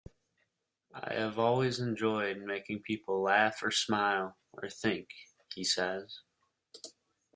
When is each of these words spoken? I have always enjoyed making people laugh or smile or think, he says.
I 0.95 1.13
have 1.13 1.37
always 1.37 1.79
enjoyed 1.79 2.37
making 2.41 2.81
people 2.81 3.21
laugh 3.21 3.61
or 3.61 3.69
smile 3.69 4.35
or 4.51 4.67
think, 4.67 5.09
he 5.53 5.63
says. 5.63 6.21